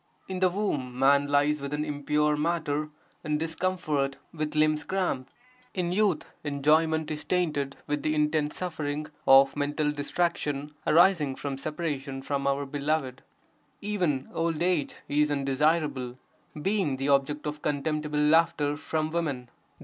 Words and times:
In 0.27 0.39
the 0.39 0.49
womb 0.49 0.97
man 0.97 1.27
lies 1.27 1.61
within 1.61 1.85
impure 1.85 2.35
matter 2.35 2.89
in 3.23 3.37
discomfort 3.37 4.17
with 4.33 4.55
limbs 4.55 4.83
cramped; 4.83 5.31
in 5.75 5.91
youth 5.91 6.25
enjoyment 6.43 7.11
is 7.11 7.23
tainted 7.23 7.77
with 7.85 8.01
the 8.01 8.15
intense 8.15 8.57
suffering 8.57 9.05
of 9.27 9.55
mental 9.55 9.91
distraction 9.91 10.73
arising 10.87 11.35
from 11.35 11.55
separation 11.55 12.23
from 12.23 12.47
our 12.47 12.65
beloved; 12.65 13.21
even 13.79 14.27
old 14.33 14.63
age 14.63 14.95
(is 15.07 15.29
undesirable), 15.29 16.17
being 16.59 16.97
the 16.97 17.09
object 17.09 17.45
of 17.45 17.61
contemptible 17.61 18.17
laughter 18.17 18.77
from 18.77 19.11
women. 19.11 19.51